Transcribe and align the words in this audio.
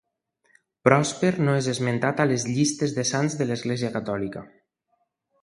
Pròsper 0.87 1.29
no 1.47 1.53
és 1.57 1.67
esmentat 1.73 2.23
a 2.25 2.27
les 2.31 2.47
llistes 2.55 2.97
de 2.97 3.07
sants 3.11 3.37
de 3.43 3.49
l'Església 3.51 3.93
Catòlica. 4.01 4.45